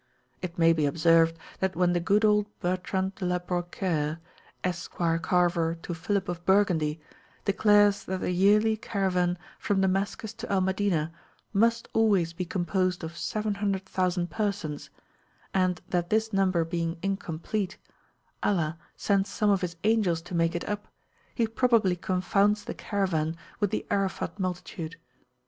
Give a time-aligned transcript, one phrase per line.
[0.41, 4.17] It may be observed that when the good old Bertrand de la Brocquiere,
[4.63, 6.99] esquire carver to Philip of Burgundy,
[7.45, 11.11] declares that the yearly Caravan from Damascus to Al Madinah
[11.53, 14.89] must always be composed of 700,000 persons,
[15.53, 17.77] and that this number being incomplete,
[18.41, 20.87] Allah sends some of his angels to make it up,
[21.35, 24.95] he probably confounds the Caravan with the Arafat multitude.